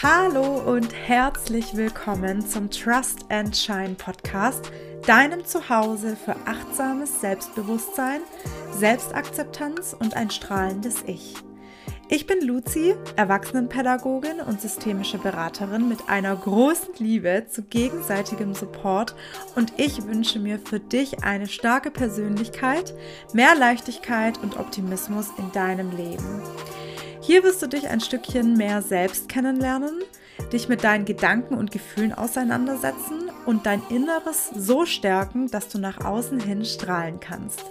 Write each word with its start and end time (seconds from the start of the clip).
Hallo 0.00 0.60
und 0.60 0.94
herzlich 0.94 1.74
willkommen 1.74 2.46
zum 2.46 2.70
Trust 2.70 3.26
and 3.30 3.56
Shine 3.56 3.96
Podcast, 3.98 4.70
deinem 5.04 5.44
Zuhause 5.44 6.14
für 6.14 6.36
achtsames 6.46 7.20
Selbstbewusstsein, 7.20 8.20
Selbstakzeptanz 8.70 9.96
und 9.98 10.16
ein 10.16 10.30
strahlendes 10.30 11.02
Ich. 11.08 11.34
Ich 12.08 12.28
bin 12.28 12.46
Luzi, 12.46 12.94
Erwachsenenpädagogin 13.16 14.38
und 14.38 14.60
systemische 14.60 15.18
Beraterin 15.18 15.88
mit 15.88 16.08
einer 16.08 16.36
großen 16.36 16.94
Liebe 16.98 17.46
zu 17.50 17.64
gegenseitigem 17.64 18.54
Support 18.54 19.16
und 19.56 19.72
ich 19.78 20.06
wünsche 20.06 20.38
mir 20.38 20.60
für 20.60 20.78
dich 20.78 21.24
eine 21.24 21.48
starke 21.48 21.90
Persönlichkeit, 21.90 22.94
mehr 23.32 23.56
Leichtigkeit 23.56 24.38
und 24.38 24.60
Optimismus 24.60 25.26
in 25.38 25.50
deinem 25.50 25.90
Leben. 25.90 26.42
Hier 27.28 27.44
wirst 27.44 27.60
du 27.60 27.66
dich 27.66 27.86
ein 27.86 28.00
Stückchen 28.00 28.54
mehr 28.54 28.80
selbst 28.80 29.28
kennenlernen, 29.28 30.02
dich 30.50 30.66
mit 30.70 30.82
deinen 30.82 31.04
Gedanken 31.04 31.56
und 31.58 31.70
Gefühlen 31.70 32.14
auseinandersetzen 32.14 33.30
und 33.44 33.66
dein 33.66 33.82
Inneres 33.90 34.48
so 34.56 34.86
stärken, 34.86 35.50
dass 35.50 35.68
du 35.68 35.78
nach 35.78 36.02
außen 36.06 36.40
hin 36.40 36.64
strahlen 36.64 37.20
kannst. 37.20 37.66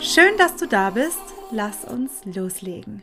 Schön, 0.00 0.36
dass 0.38 0.54
du 0.54 0.68
da 0.68 0.90
bist. 0.90 1.18
Lass 1.50 1.84
uns 1.84 2.12
loslegen. 2.26 3.02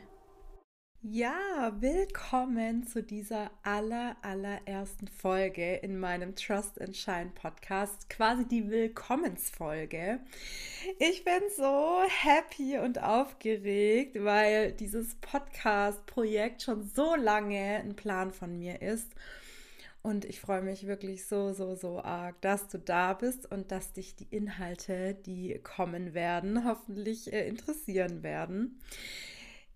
Ja, 1.01 1.71
willkommen 1.79 2.85
zu 2.85 3.01
dieser 3.01 3.51
aller, 3.63 4.17
allerersten 4.21 5.07
Folge 5.07 5.75
in 5.75 5.97
meinem 5.97 6.35
Trust 6.35 6.81
and 6.81 6.93
Shine 6.93 7.31
Podcast, 7.33 8.09
quasi 8.09 8.45
die 8.45 8.69
Willkommensfolge. 8.69 10.19
Ich 10.99 11.23
bin 11.23 11.39
so 11.55 12.01
happy 12.05 12.79
und 12.79 13.01
aufgeregt, 13.01 14.17
weil 14.21 14.73
dieses 14.73 15.15
Podcast-Projekt 15.21 16.63
schon 16.63 16.83
so 16.83 17.15
lange 17.15 17.77
ein 17.77 17.95
Plan 17.95 18.33
von 18.33 18.59
mir 18.59 18.81
ist. 18.81 19.07
Und 20.01 20.25
ich 20.25 20.41
freue 20.41 20.61
mich 20.61 20.85
wirklich 20.85 21.25
so, 21.25 21.53
so, 21.53 21.75
so 21.75 22.01
arg, 22.01 22.41
dass 22.41 22.67
du 22.67 22.77
da 22.77 23.13
bist 23.13 23.49
und 23.49 23.71
dass 23.71 23.93
dich 23.93 24.15
die 24.15 24.27
Inhalte, 24.31 25.13
die 25.13 25.59
kommen 25.63 26.13
werden, 26.13 26.65
hoffentlich 26.65 27.31
äh, 27.31 27.47
interessieren 27.47 28.21
werden. 28.23 28.81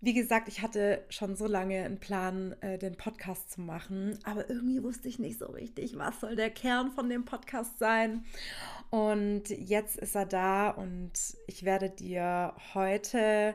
Wie 0.04 0.12
gesagt, 0.12 0.48
ich 0.48 0.60
hatte 0.60 1.02
schon 1.08 1.34
so 1.34 1.46
lange 1.46 1.82
einen 1.82 1.98
Plan, 1.98 2.54
äh, 2.60 2.76
den 2.76 2.94
Podcast 2.94 3.50
zu 3.50 3.62
machen, 3.62 4.18
aber 4.24 4.50
irgendwie 4.50 4.82
wusste 4.82 5.08
ich 5.08 5.18
nicht 5.18 5.38
so 5.38 5.46
richtig, 5.46 5.96
was 5.96 6.20
soll 6.20 6.36
der 6.36 6.50
Kern 6.50 6.90
von 6.90 7.08
dem 7.08 7.24
Podcast 7.24 7.78
sein. 7.78 8.26
Und 8.90 9.48
jetzt 9.48 9.96
ist 9.96 10.14
er 10.14 10.26
da 10.26 10.68
und 10.68 11.12
ich 11.46 11.64
werde 11.64 11.88
dir 11.88 12.52
heute 12.74 13.54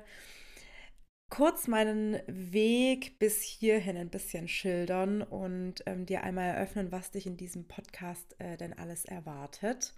kurz 1.29 1.67
meinen 1.67 2.19
Weg 2.25 3.19
bis 3.19 3.43
hierhin 3.43 3.95
ein 3.95 4.09
bisschen 4.09 4.47
schildern 4.47 5.21
und 5.21 5.83
ähm, 5.85 6.07
dir 6.07 6.23
einmal 6.23 6.47
eröffnen, 6.47 6.91
was 6.91 7.11
dich 7.11 7.27
in 7.27 7.37
diesem 7.37 7.67
Podcast 7.67 8.35
äh, 8.39 8.57
denn 8.57 8.73
alles 8.73 9.05
erwartet. 9.05 9.93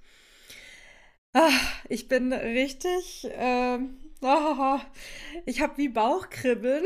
Ach, 1.34 1.86
ich 1.88 2.08
bin 2.08 2.34
richtig. 2.34 3.28
Ähm, 3.32 4.00
oh, 4.22 4.80
ich 5.46 5.62
habe 5.62 5.78
wie 5.78 5.90
Bauchkribbeln, 5.90 6.84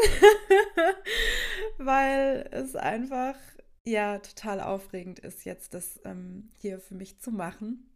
weil 1.78 2.48
es 2.52 2.76
einfach 2.76 3.36
ja 3.88 4.20
total 4.20 4.62
aufregend 4.62 5.20
ist, 5.20 5.46
jetzt 5.46 5.74
das 5.74 6.00
ähm, 6.06 6.50
hier 6.60 6.80
für 6.80 6.96
mich 6.96 7.20
zu 7.20 7.32
machen. 7.32 7.92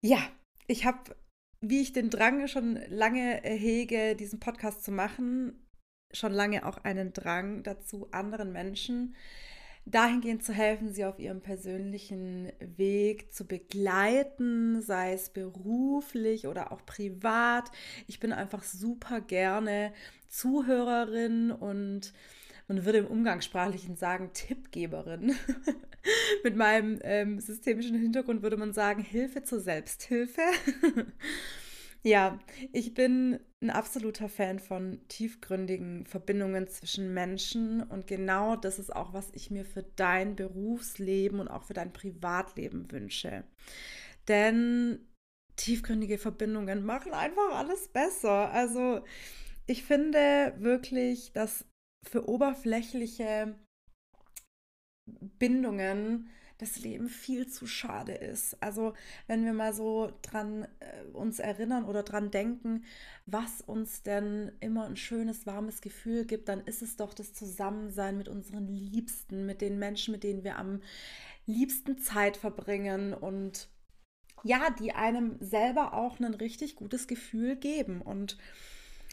Ja, 0.00 0.18
ich 0.66 0.84
habe, 0.84 1.16
wie 1.60 1.80
ich 1.80 1.92
den 1.92 2.10
Drang 2.10 2.46
schon 2.48 2.76
lange 2.88 3.40
hege, 3.42 4.16
diesen 4.16 4.40
Podcast 4.40 4.84
zu 4.84 4.92
machen, 4.92 5.66
schon 6.12 6.32
lange 6.32 6.66
auch 6.66 6.78
einen 6.78 7.12
Drang 7.12 7.62
dazu, 7.62 8.08
anderen 8.12 8.52
Menschen 8.52 9.14
dahingehend 9.90 10.44
zu 10.44 10.52
helfen, 10.52 10.92
sie 10.92 11.04
auf 11.04 11.18
ihrem 11.18 11.40
persönlichen 11.40 12.52
Weg 12.76 13.32
zu 13.32 13.46
begleiten, 13.46 14.82
sei 14.82 15.12
es 15.12 15.30
beruflich 15.30 16.46
oder 16.46 16.72
auch 16.72 16.84
privat. 16.86 17.70
Ich 18.06 18.20
bin 18.20 18.32
einfach 18.32 18.62
super 18.62 19.20
gerne 19.20 19.92
Zuhörerin 20.28 21.50
und 21.50 22.12
man 22.68 22.84
würde 22.84 22.98
im 22.98 23.06
Umgangssprachlichen 23.06 23.96
sagen 23.96 24.30
Tippgeberin. 24.32 25.34
Mit 26.44 26.56
meinem 26.56 27.00
ähm, 27.02 27.40
systemischen 27.40 27.98
Hintergrund 27.98 28.42
würde 28.42 28.56
man 28.56 28.72
sagen 28.72 29.02
Hilfe 29.02 29.42
zur 29.42 29.60
Selbsthilfe. 29.60 30.42
Ja, 32.02 32.38
ich 32.72 32.94
bin 32.94 33.40
ein 33.62 33.70
absoluter 33.70 34.28
Fan 34.30 34.58
von 34.58 35.00
tiefgründigen 35.08 36.06
Verbindungen 36.06 36.66
zwischen 36.68 37.12
Menschen 37.12 37.82
und 37.82 38.06
genau 38.06 38.56
das 38.56 38.78
ist 38.78 38.94
auch, 38.94 39.12
was 39.12 39.28
ich 39.34 39.50
mir 39.50 39.66
für 39.66 39.82
dein 39.96 40.34
Berufsleben 40.34 41.40
und 41.40 41.48
auch 41.48 41.64
für 41.64 41.74
dein 41.74 41.92
Privatleben 41.92 42.90
wünsche. 42.90 43.44
Denn 44.28 45.00
tiefgründige 45.56 46.16
Verbindungen 46.18 46.84
machen 46.84 47.12
einfach 47.12 47.54
alles 47.54 47.88
besser. 47.88 48.50
Also 48.50 49.04
ich 49.66 49.84
finde 49.84 50.54
wirklich, 50.58 51.32
dass 51.32 51.66
für 52.08 52.28
oberflächliche 52.28 53.54
Bindungen 55.38 56.30
das 56.60 56.78
Leben 56.78 57.08
viel 57.08 57.46
zu 57.48 57.66
schade 57.66 58.12
ist. 58.12 58.60
Also 58.62 58.92
wenn 59.26 59.44
wir 59.44 59.52
mal 59.52 59.72
so 59.72 60.12
dran 60.22 60.66
äh, 60.80 61.04
uns 61.12 61.38
erinnern 61.38 61.84
oder 61.84 62.02
dran 62.02 62.30
denken, 62.30 62.84
was 63.26 63.60
uns 63.60 64.02
denn 64.02 64.52
immer 64.60 64.86
ein 64.86 64.96
schönes, 64.96 65.46
warmes 65.46 65.80
Gefühl 65.80 66.24
gibt, 66.24 66.48
dann 66.48 66.60
ist 66.60 66.82
es 66.82 66.96
doch 66.96 67.14
das 67.14 67.32
Zusammensein 67.32 68.16
mit 68.18 68.28
unseren 68.28 68.68
Liebsten, 68.68 69.46
mit 69.46 69.60
den 69.60 69.78
Menschen, 69.78 70.12
mit 70.12 70.22
denen 70.22 70.44
wir 70.44 70.58
am 70.58 70.82
liebsten 71.46 71.98
Zeit 71.98 72.36
verbringen 72.36 73.14
und 73.14 73.68
ja, 74.42 74.70
die 74.70 74.92
einem 74.92 75.36
selber 75.40 75.94
auch 75.94 76.18
ein 76.18 76.34
richtig 76.34 76.76
gutes 76.76 77.06
Gefühl 77.06 77.56
geben. 77.56 78.00
Und 78.00 78.38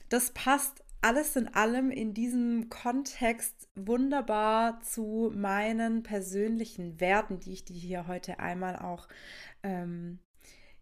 das 0.09 0.31
passt 0.31 0.83
alles 1.01 1.35
in 1.35 1.47
allem 1.53 1.91
in 1.91 2.13
diesem 2.13 2.69
Kontext 2.69 3.69
wunderbar 3.75 4.79
zu 4.81 5.31
meinen 5.35 6.03
persönlichen 6.03 6.99
Werten, 6.99 7.39
die 7.39 7.53
ich 7.53 7.65
dir 7.65 7.79
hier 7.79 8.07
heute 8.07 8.39
einmal 8.39 8.77
auch 8.77 9.07
ähm, 9.63 10.19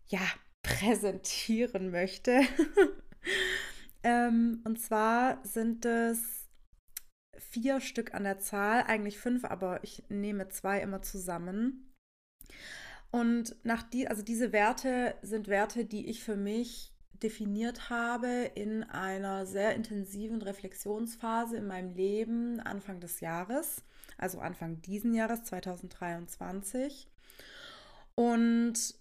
ja, 0.07 0.21
präsentieren 0.63 1.91
möchte. 1.91 2.41
ähm, 4.03 4.61
und 4.63 4.79
zwar 4.79 5.45
sind 5.45 5.85
es 5.85 6.47
vier 7.37 7.81
Stück 7.81 8.13
an 8.13 8.23
der 8.23 8.39
Zahl, 8.39 8.83
eigentlich 8.83 9.17
fünf, 9.17 9.45
aber 9.45 9.83
ich 9.83 10.03
nehme 10.09 10.47
zwei 10.49 10.81
immer 10.81 11.01
zusammen. 11.01 11.93
Und 13.11 13.55
nach 13.63 13.83
die, 13.83 14.07
also 14.07 14.23
diese 14.23 14.51
Werte 14.51 15.15
sind 15.21 15.47
Werte, 15.47 15.85
die 15.85 16.07
ich 16.07 16.23
für 16.23 16.35
mich 16.35 16.94
definiert 17.23 17.89
habe 17.89 18.51
in 18.55 18.83
einer 18.83 19.45
sehr 19.45 19.75
intensiven 19.75 20.41
Reflexionsphase 20.41 21.57
in 21.57 21.67
meinem 21.67 21.93
Leben 21.93 22.59
Anfang 22.59 22.99
des 22.99 23.19
Jahres, 23.19 23.83
also 24.17 24.39
Anfang 24.39 24.81
diesen 24.81 25.13
Jahres 25.13 25.43
2023. 25.43 27.09
Und 28.15 28.95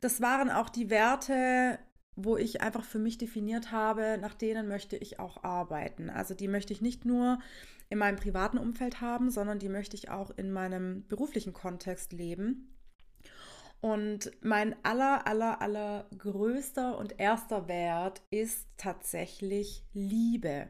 das 0.00 0.20
waren 0.20 0.50
auch 0.50 0.68
die 0.68 0.90
Werte, 0.90 1.78
wo 2.16 2.36
ich 2.36 2.60
einfach 2.60 2.84
für 2.84 2.98
mich 2.98 3.18
definiert 3.18 3.72
habe, 3.72 4.18
nach 4.20 4.34
denen 4.34 4.68
möchte 4.68 4.96
ich 4.96 5.18
auch 5.18 5.42
arbeiten. 5.42 6.10
Also 6.10 6.34
die 6.34 6.48
möchte 6.48 6.72
ich 6.72 6.80
nicht 6.80 7.04
nur 7.04 7.38
in 7.88 7.98
meinem 7.98 8.16
privaten 8.16 8.58
Umfeld 8.58 9.00
haben, 9.00 9.30
sondern 9.30 9.58
die 9.58 9.68
möchte 9.68 9.96
ich 9.96 10.10
auch 10.10 10.30
in 10.30 10.52
meinem 10.52 11.06
beruflichen 11.08 11.52
Kontext 11.52 12.12
leben. 12.12 12.76
Und 13.80 14.30
mein 14.42 14.76
aller, 14.84 15.26
aller, 15.26 15.62
aller 15.62 16.06
größter 16.18 16.98
und 16.98 17.18
erster 17.18 17.66
Wert 17.66 18.22
ist 18.30 18.66
tatsächlich 18.76 19.84
Liebe. 19.94 20.68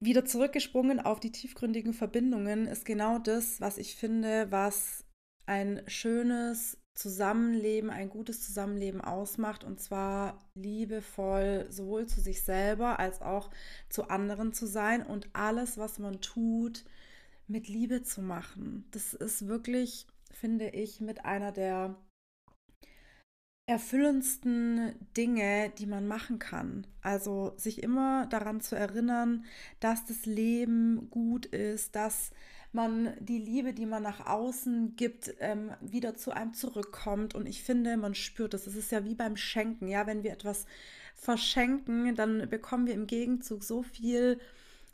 Wieder 0.00 0.24
zurückgesprungen 0.24 1.00
auf 1.00 1.20
die 1.20 1.32
tiefgründigen 1.32 1.92
Verbindungen 1.92 2.66
ist 2.66 2.84
genau 2.84 3.18
das, 3.18 3.60
was 3.60 3.78
ich 3.78 3.96
finde, 3.96 4.50
was 4.50 5.04
ein 5.46 5.82
schönes 5.86 6.78
Zusammenleben, 6.94 7.90
ein 7.90 8.08
gutes 8.08 8.42
Zusammenleben 8.44 9.02
ausmacht 9.02 9.64
und 9.64 9.80
zwar 9.80 10.38
liebevoll 10.54 11.66
sowohl 11.68 12.06
zu 12.06 12.20
sich 12.20 12.42
selber 12.42 12.98
als 12.98 13.20
auch 13.20 13.50
zu 13.90 14.08
anderen 14.08 14.54
zu 14.54 14.66
sein 14.66 15.04
und 15.04 15.28
alles, 15.34 15.76
was 15.76 15.98
man 15.98 16.20
tut, 16.22 16.84
mit 17.48 17.68
Liebe 17.68 18.02
zu 18.02 18.22
machen. 18.22 18.86
Das 18.92 19.12
ist 19.12 19.46
wirklich 19.46 20.06
finde 20.40 20.68
ich, 20.70 21.00
mit 21.00 21.24
einer 21.24 21.52
der 21.52 21.96
erfüllendsten 23.68 24.94
Dinge, 25.16 25.72
die 25.78 25.86
man 25.86 26.06
machen 26.06 26.38
kann. 26.38 26.86
Also 27.02 27.52
sich 27.56 27.82
immer 27.82 28.26
daran 28.26 28.60
zu 28.60 28.76
erinnern, 28.76 29.44
dass 29.80 30.04
das 30.04 30.24
Leben 30.24 31.10
gut 31.10 31.46
ist, 31.46 31.96
dass 31.96 32.30
man 32.72 33.14
die 33.18 33.38
Liebe, 33.38 33.72
die 33.72 33.86
man 33.86 34.02
nach 34.02 34.26
außen 34.26 34.94
gibt, 34.94 35.34
ähm, 35.40 35.72
wieder 35.80 36.14
zu 36.14 36.30
einem 36.30 36.54
zurückkommt. 36.54 37.34
Und 37.34 37.46
ich 37.46 37.64
finde, 37.64 37.96
man 37.96 38.14
spürt 38.14 38.54
das. 38.54 38.68
Es 38.68 38.76
ist 38.76 38.92
ja 38.92 39.04
wie 39.04 39.14
beim 39.14 39.36
Schenken. 39.36 39.88
Ja, 39.88 40.06
wenn 40.06 40.22
wir 40.22 40.32
etwas 40.32 40.66
verschenken, 41.16 42.14
dann 42.14 42.48
bekommen 42.48 42.86
wir 42.86 42.94
im 42.94 43.06
Gegenzug 43.06 43.64
so 43.64 43.82
viel 43.82 44.38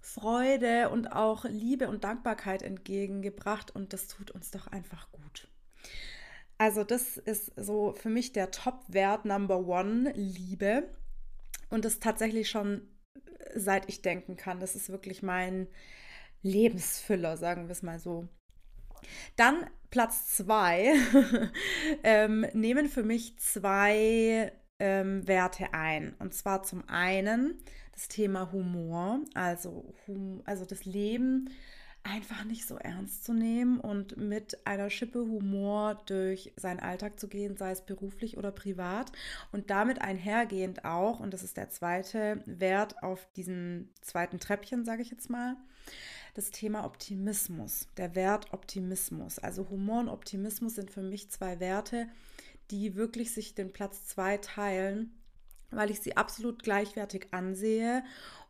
Freude 0.02 0.90
und 0.90 1.12
auch 1.12 1.44
Liebe 1.44 1.88
und 1.88 2.04
Dankbarkeit 2.04 2.62
entgegengebracht 2.62 3.74
und 3.74 3.92
das 3.92 4.08
tut 4.08 4.30
uns 4.32 4.50
doch 4.50 4.66
einfach 4.66 5.10
gut. 5.12 5.48
Also 6.58 6.84
das 6.84 7.16
ist 7.16 7.52
so 7.56 7.94
für 7.94 8.08
mich 8.08 8.32
der 8.32 8.50
Top-Wert 8.50 9.24
Number 9.24 9.66
One, 9.66 10.12
Liebe. 10.14 10.88
Und 11.70 11.84
das 11.84 11.98
tatsächlich 11.98 12.50
schon 12.50 12.82
seit 13.54 13.88
ich 13.88 14.02
denken 14.02 14.36
kann. 14.36 14.60
Das 14.60 14.74
ist 14.74 14.90
wirklich 14.90 15.22
mein 15.22 15.68
Lebensfüller, 16.42 17.36
sagen 17.36 17.66
wir 17.66 17.72
es 17.72 17.82
mal 17.82 17.98
so. 17.98 18.28
Dann 19.36 19.68
Platz 19.90 20.36
zwei 20.36 20.94
ähm, 22.02 22.46
nehmen 22.52 22.88
für 22.88 23.02
mich 23.02 23.38
zwei 23.38 24.52
ähm, 24.78 25.26
Werte 25.26 25.74
ein. 25.74 26.14
Und 26.18 26.34
zwar 26.34 26.62
zum 26.62 26.88
einen 26.88 27.58
das 27.92 28.08
Thema 28.08 28.50
Humor, 28.52 29.20
also, 29.34 29.94
hum 30.06 30.42
also 30.44 30.64
das 30.64 30.84
Leben 30.84 31.50
einfach 32.04 32.44
nicht 32.44 32.66
so 32.66 32.76
ernst 32.76 33.24
zu 33.24 33.32
nehmen 33.32 33.78
und 33.78 34.16
mit 34.16 34.66
einer 34.66 34.90
Schippe 34.90 35.20
Humor 35.20 36.00
durch 36.06 36.52
seinen 36.56 36.80
Alltag 36.80 37.20
zu 37.20 37.28
gehen, 37.28 37.56
sei 37.56 37.70
es 37.70 37.82
beruflich 37.82 38.36
oder 38.36 38.50
privat. 38.50 39.12
Und 39.52 39.70
damit 39.70 40.00
einhergehend 40.00 40.84
auch, 40.84 41.20
und 41.20 41.32
das 41.32 41.42
ist 41.42 41.56
der 41.56 41.70
zweite 41.70 42.42
Wert 42.46 43.02
auf 43.02 43.28
diesem 43.36 43.88
zweiten 44.00 44.40
Treppchen, 44.40 44.84
sage 44.84 45.02
ich 45.02 45.10
jetzt 45.10 45.30
mal, 45.30 45.56
das 46.34 46.50
Thema 46.50 46.84
Optimismus, 46.84 47.86
der 47.96 48.14
Wert 48.14 48.52
Optimismus. 48.52 49.38
Also 49.38 49.68
Humor 49.68 50.00
und 50.00 50.08
Optimismus 50.08 50.74
sind 50.74 50.90
für 50.90 51.02
mich 51.02 51.30
zwei 51.30 51.60
Werte, 51.60 52.08
die 52.70 52.96
wirklich 52.96 53.32
sich 53.32 53.54
den 53.54 53.72
Platz 53.72 54.06
zwei 54.06 54.38
teilen, 54.38 55.12
weil 55.72 55.90
ich 55.90 56.00
sie 56.00 56.16
absolut 56.16 56.62
gleichwertig 56.62 57.28
ansehe 57.32 58.04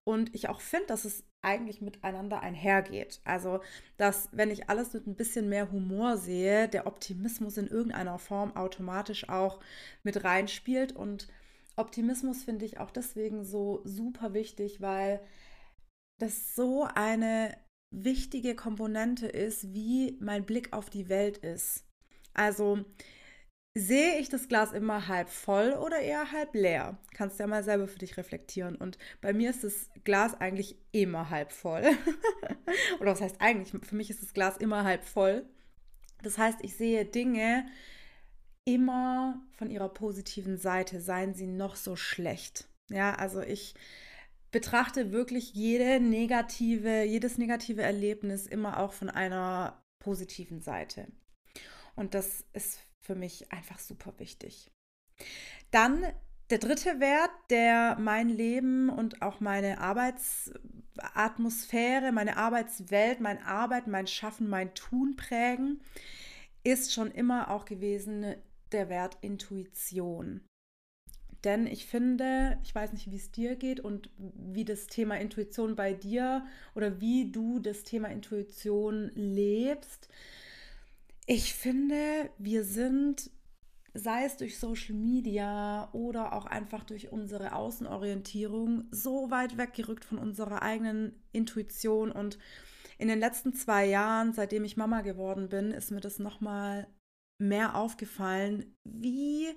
und 0.05 0.35
ich 0.35 0.49
auch 0.49 0.61
finde, 0.61 0.87
dass 0.89 1.05
es 1.05 1.25
eigentlich 1.43 1.81
miteinander 1.81 2.41
einhergeht. 2.41 3.21
Also, 3.25 3.61
dass 3.97 4.29
wenn 4.33 4.51
ich 4.51 4.69
alles 4.71 4.93
mit 4.93 5.07
ein 5.07 5.17
bisschen 5.17 5.49
mehr 5.49 5.71
Humor 5.71 6.17
sehe, 6.17 6.69
der 6.69 6.87
Optimismus 6.87 7.57
in 7.57 7.67
irgendeiner 7.67 8.19
Form 8.19 8.57
automatisch 8.57 9.29
auch 9.29 9.61
mit 10.03 10.25
reinspielt. 10.25 10.93
Und 10.93 11.29
Optimismus 11.77 12.45
finde 12.45 12.65
ich 12.65 12.79
auch 12.79 12.91
deswegen 12.91 13.45
so 13.45 13.81
super 13.85 14.35
wichtig, 14.35 14.81
weil 14.81 15.21
das 16.21 16.55
so 16.55 16.87
eine 16.95 17.57
wichtige 17.93 18.55
Komponente 18.55 19.27
ist, 19.27 19.75
wie 19.75 20.17
mein 20.21 20.45
Blick 20.45 20.73
auf 20.73 20.91
die 20.91 21.09
Welt 21.09 21.39
ist. 21.39 21.85
Also, 22.35 22.85
Sehe 23.75 24.19
ich 24.19 24.29
das 24.29 24.49
Glas 24.49 24.73
immer 24.73 25.09
halb 25.09 25.31
voll 25.31 25.73
oder 25.73 25.99
eher 25.99 26.31
halb 26.31 26.55
leer? 26.55 26.99
Kannst 27.15 27.39
du 27.39 27.45
ja 27.45 27.47
mal 27.47 27.65
selber 27.65 27.89
für 27.89 27.99
dich 27.99 28.19
reflektieren. 28.19 28.77
Und 28.77 28.99
bei 29.23 29.33
mir 29.33 29.49
ist 29.49 29.65
das 29.65 29.89
Glas 30.05 30.35
eigentlich 30.35 30.77
immer 30.93 31.31
halb 31.31 31.53
voll. 31.53 31.83
oder 33.01 33.13
was 33.13 33.23
heißt 33.23 33.37
eigentlich? 33.41 33.73
Für 33.83 33.97
mich 33.97 34.11
ist 34.11 34.23
das 34.23 34.35
Glas 34.35 34.59
immer 34.59 34.85
halb 34.85 35.05
voll. 35.05 35.47
Das 36.23 36.37
heißt, 36.37 36.59
ich 36.63 36.77
sehe 36.77 37.07
Dinge 37.07 37.67
immer 38.65 39.43
von 39.53 39.71
ihrer 39.71 39.89
positiven 39.89 40.59
Seite, 40.59 41.01
seien 41.01 41.35
sie 41.35 41.47
noch 41.47 41.77
so 41.77 41.97
schlecht. 41.97 42.69
Ja, 42.91 43.15
also 43.15 43.41
ich 43.41 43.75
betrachte 44.51 45.13
wirklich 45.13 45.55
jede 45.55 45.99
negative, 45.99 47.05
jedes 47.05 47.39
negative 47.39 47.83
Erlebnis 47.83 48.47
immer 48.47 48.79
auch 48.79 48.93
von 48.93 49.09
einer 49.09 49.83
positiven 49.99 50.61
Seite. 50.61 51.09
Und 51.97 52.15
das 52.15 52.45
ist 52.53 52.81
für 53.03 53.15
mich 53.15 53.53
einfach 53.53 53.79
super 53.79 54.15
wichtig. 54.19 54.73
Dann 55.71 56.05
der 56.51 56.59
dritte 56.59 56.99
Wert, 57.01 57.31
der 57.51 57.97
mein 57.99 58.29
Leben 58.29 58.91
und 58.91 59.23
auch 59.23 59.41
meine 59.41 59.81
Arbeitsatmosphäre, 59.81 62.13
meine 62.13 62.37
Arbeitswelt, 62.37 63.21
mein 63.21 63.43
Arbeiten, 63.43 63.91
mein 63.91 64.07
Schaffen, 64.07 64.49
mein 64.49 64.73
Tun 64.75 65.17
prägen, 65.17 65.81
ist 66.63 66.93
schon 66.93 67.11
immer 67.11 67.51
auch 67.51 67.65
gewesen 67.65 68.37
der 68.71 68.89
Wert 68.89 69.19
Intuition. 69.21 70.43
Denn 71.45 71.67
ich 71.67 71.87
finde, 71.87 72.59
ich 72.63 72.75
weiß 72.75 72.93
nicht, 72.93 73.11
wie 73.11 73.17
es 73.17 73.33
dir 73.33 73.57
geht 73.57 73.81
und 73.81 74.11
wie 74.17 74.65
das 74.65 74.87
Thema 74.87 75.19
Intuition 75.19 75.75
bei 75.75 75.93
dir 75.93 76.47
oder 76.75 77.01
wie 77.01 77.33
du 77.33 77.59
das 77.59 77.83
Thema 77.83 78.09
Intuition 78.09 79.11
lebst. 79.15 80.09
Ich 81.27 81.55
finde, 81.55 82.31
wir 82.39 82.65
sind, 82.65 83.31
sei 83.95 84.25
es 84.25 84.37
durch 84.37 84.59
Social 84.59 84.95
Media 84.95 85.89
oder 85.93 86.33
auch 86.33 86.47
einfach 86.47 86.85
durch 86.85 87.13
unsere 87.13 87.55
Außenorientierung, 87.55 88.89
so 88.91 89.31
weit 89.31 89.57
weggerückt 89.57 90.05
von 90.05 90.19
unserer 90.19 90.63
eigenen 90.63 91.23
Intuition. 91.33 92.11
Und 92.11 92.39
in 92.99 93.09
den 93.09 93.21
letzten 93.21 93.55
zwei 93.55 93.87
Jahren, 93.87 94.33
seitdem 94.33 94.65
ich 94.65 94.77
Mama 94.77 95.03
geworden 95.03 95.49
bin, 95.49 95.71
ist 95.71 95.91
mir 95.93 96.01
das 96.01 96.19
nochmal 96.19 96.89
mehr 97.39 97.77
aufgefallen, 97.77 98.77
wie 98.85 99.49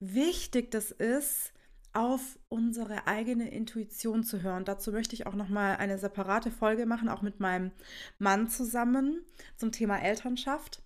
wichtig 0.00 0.70
das 0.70 0.90
ist, 0.90 1.52
auf 1.92 2.38
unsere 2.48 3.06
eigene 3.06 3.50
Intuition 3.50 4.24
zu 4.24 4.42
hören. 4.42 4.64
Dazu 4.64 4.92
möchte 4.92 5.14
ich 5.14 5.26
auch 5.26 5.34
noch 5.34 5.48
mal 5.48 5.76
eine 5.76 5.98
separate 5.98 6.50
Folge 6.50 6.86
machen, 6.86 7.08
auch 7.08 7.22
mit 7.22 7.40
meinem 7.40 7.72
Mann 8.18 8.48
zusammen 8.48 9.24
zum 9.56 9.72
Thema 9.72 9.98
Elternschaft. 9.98 10.82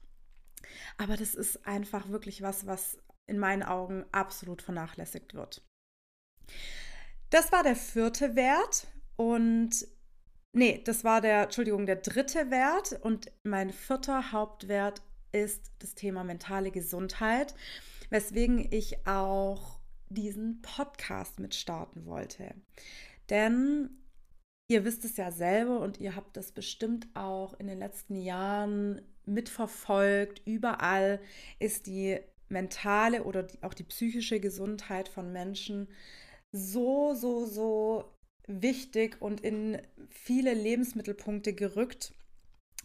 Aber 0.99 1.17
das 1.17 1.35
ist 1.35 1.67
einfach 1.67 2.09
wirklich 2.09 2.43
was, 2.43 2.67
was 2.67 2.99
in 3.27 3.39
meinen 3.39 3.63
Augen 3.63 4.05
absolut 4.13 4.63
vernachlässigt 4.63 5.35
wird. 5.35 5.63
Das 7.31 7.53
war 7.53 7.63
der 7.63 7.77
vierte 7.77 8.37
Wert 8.37 8.87
und 9.17 9.87
nee, 10.53 10.81
das 10.85 11.05
war 11.05 11.21
der, 11.21 11.45
Entschuldigung, 11.45 11.87
der 11.87 11.97
dritte 11.97 12.51
Wert 12.51 12.99
und 13.03 13.33
mein 13.43 13.71
vierter 13.71 14.33
Hauptwert 14.33 15.03
ist 15.33 15.73
das 15.81 15.95
Thema 15.95 16.25
mentale 16.25 16.71
Gesundheit, 16.71 17.55
weswegen 18.11 18.73
ich 18.73 19.07
auch 19.07 19.76
diesen 20.09 20.63
Podcast 20.63 21.41
mit 21.41 21.55
starten 21.55 22.07
wollte. 22.07 22.55
Denn 23.31 23.91
ihr 24.69 24.85
wisst 24.85 25.05
es 25.05 25.17
ja 25.17 25.31
selber 25.31 25.81
und 25.81 26.01
ihr 26.01 26.17
habt 26.17 26.37
das 26.37 26.53
bestimmt 26.53 27.09
auch 27.15 27.59
in 27.59 27.67
den 27.67 27.79
letzten 27.79 28.17
Jahren 28.17 29.03
mitverfolgt. 29.25 30.43
Überall 30.45 31.21
ist 31.59 31.87
die 31.87 32.19
mentale 32.49 33.25
oder 33.25 33.43
die, 33.43 33.63
auch 33.63 33.75
die 33.75 33.85
psychische 33.85 34.41
Gesundheit 34.41 35.09
von 35.09 35.33
Menschen 35.33 35.89
so, 36.53 37.15
so, 37.15 37.45
so 37.45 38.17
wichtig 38.47 39.21
und 39.21 39.41
in 39.41 39.81
viele 40.09 40.55
Lebensmittelpunkte 40.55 41.53
gerückt. 41.53 42.15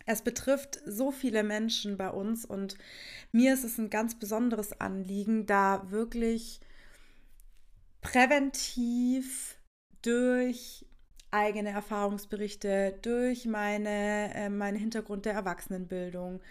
Es 0.08 0.24
betrifft 0.24 0.82
so 0.86 1.12
viele 1.12 1.44
Menschen 1.44 1.98
bei 1.98 2.10
uns 2.10 2.44
und 2.44 2.76
mir 3.32 3.54
ist 3.54 3.64
es 3.64 3.78
ein 3.78 3.92
ganz 3.92 4.18
besonderes 4.18 4.80
Anliegen, 4.82 5.46
da 5.46 5.92
wirklich 5.92 6.60
präventiv 8.02 9.58
durch 10.02 10.86
eigene 11.32 11.70
Erfahrungsberichte, 11.70 13.00
durch 13.02 13.46
meine, 13.46 14.34
äh, 14.34 14.50
meinen 14.50 14.78
Hintergrund 14.78 15.26
der 15.26 15.34
Erwachsenenbildung, 15.34 16.42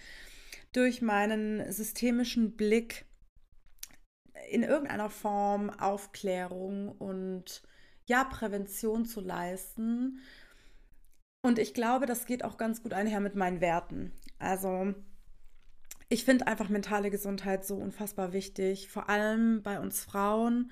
durch 0.72 1.02
meinen 1.02 1.70
systemischen 1.70 2.56
Blick 2.56 3.04
in 4.50 4.62
irgendeiner 4.62 5.10
Form 5.10 5.70
Aufklärung 5.70 6.88
und 6.88 7.62
ja, 8.06 8.24
Prävention 8.24 9.04
zu 9.04 9.20
leisten. 9.20 10.20
Und 11.42 11.58
ich 11.58 11.74
glaube, 11.74 12.06
das 12.06 12.26
geht 12.26 12.44
auch 12.44 12.56
ganz 12.56 12.82
gut 12.82 12.92
einher 12.92 13.20
mit 13.20 13.34
meinen 13.34 13.60
Werten. 13.60 14.12
Also 14.38 14.94
ich 16.08 16.24
finde 16.24 16.46
einfach 16.46 16.68
mentale 16.68 17.10
Gesundheit 17.10 17.64
so 17.64 17.76
unfassbar 17.76 18.32
wichtig, 18.32 18.90
vor 18.90 19.08
allem 19.08 19.62
bei 19.62 19.78
uns 19.78 20.02
Frauen 20.02 20.70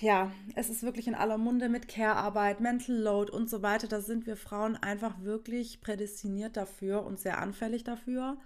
ja, 0.00 0.32
es 0.54 0.68
ist 0.68 0.82
wirklich 0.82 1.06
in 1.06 1.14
aller 1.14 1.38
Munde 1.38 1.68
mit 1.68 1.88
Care-Arbeit, 1.88 2.60
Mental 2.60 2.96
Load 2.96 3.30
und 3.30 3.48
so 3.48 3.62
weiter. 3.62 3.86
Da 3.86 4.00
sind 4.00 4.26
wir 4.26 4.36
Frauen 4.36 4.76
einfach 4.76 5.20
wirklich 5.22 5.80
prädestiniert 5.80 6.56
dafür 6.56 7.04
und 7.04 7.18
sehr 7.18 7.38
anfällig 7.38 7.84
dafür, 7.84 8.38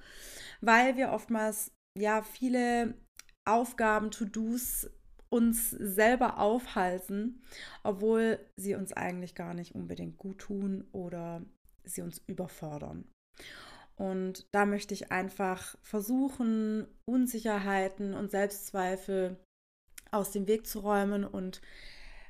weil 0.61 0.97
wir 0.97 1.13
oftmals 1.13 1.73
ja 1.97 2.23
viele 2.23 2.95
Aufgaben, 3.45 4.11
To-Dos 4.11 4.91
uns 5.31 5.71
selber 5.71 6.39
aufhalten, 6.39 7.43
obwohl 7.83 8.41
sie 8.57 8.75
uns 8.75 8.93
eigentlich 8.93 9.35
gar 9.35 9.55
nicht 9.55 9.75
unbedingt 9.75 10.19
gut 10.19 10.39
tun 10.39 10.89
oder 10.93 11.43
sie 11.85 12.03
uns 12.03 12.19
überfordern. 12.27 13.05
Und 13.97 14.47
da 14.53 14.67
möchte 14.67 14.95
ich 14.95 15.13
einfach 15.13 15.77
versuchen, 15.83 16.87
Unsicherheiten 17.05 18.15
und 18.15 18.31
Selbstzweifel 18.31 19.39
aus 20.11 20.31
dem 20.31 20.47
Weg 20.47 20.67
zu 20.67 20.81
räumen 20.81 21.25
und 21.25 21.61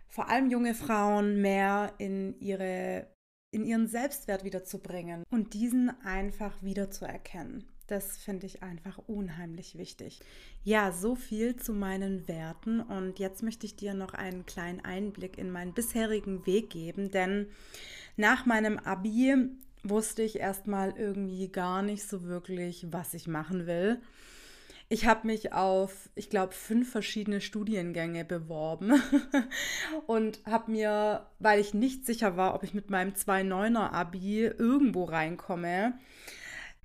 vor 0.08 0.28
allem 0.28 0.50
junge 0.50 0.74
Frauen 0.74 1.40
mehr 1.40 1.94
in 1.98 2.38
ihre 2.40 3.06
in 3.52 3.64
ihren 3.64 3.88
Selbstwert 3.88 4.44
wiederzubringen 4.44 5.24
und 5.30 5.54
diesen 5.54 5.90
einfach 6.04 6.62
wieder 6.62 6.90
zu 6.90 7.04
erkennen. 7.04 7.64
Das 7.88 8.16
finde 8.18 8.46
ich 8.46 8.62
einfach 8.62 8.98
unheimlich 9.08 9.76
wichtig. 9.76 10.20
Ja, 10.62 10.92
so 10.92 11.16
viel 11.16 11.56
zu 11.56 11.72
meinen 11.72 12.28
Werten 12.28 12.80
und 12.80 13.18
jetzt 13.18 13.42
möchte 13.42 13.66
ich 13.66 13.74
dir 13.74 13.94
noch 13.94 14.14
einen 14.14 14.46
kleinen 14.46 14.80
Einblick 14.84 15.36
in 15.36 15.50
meinen 15.50 15.74
bisherigen 15.74 16.46
Weg 16.46 16.70
geben, 16.70 17.10
denn 17.10 17.48
nach 18.16 18.46
meinem 18.46 18.78
Abi 18.78 19.34
wusste 19.82 20.22
ich 20.22 20.38
erstmal 20.38 20.96
irgendwie 20.96 21.48
gar 21.48 21.82
nicht 21.82 22.04
so 22.04 22.22
wirklich, 22.22 22.86
was 22.92 23.14
ich 23.14 23.26
machen 23.26 23.66
will. 23.66 24.00
Ich 24.92 25.06
habe 25.06 25.28
mich 25.28 25.52
auf, 25.52 26.10
ich 26.16 26.30
glaube, 26.30 26.52
fünf 26.52 26.90
verschiedene 26.90 27.40
Studiengänge 27.40 28.24
beworben 28.24 29.00
und 30.08 30.40
habe 30.44 30.72
mir, 30.72 31.28
weil 31.38 31.60
ich 31.60 31.74
nicht 31.74 32.04
sicher 32.04 32.36
war, 32.36 32.56
ob 32.56 32.64
ich 32.64 32.74
mit 32.74 32.90
meinem 32.90 33.12
2.9er 33.12 33.92
Abi 33.92 34.46
irgendwo 34.46 35.04
reinkomme, 35.04 35.96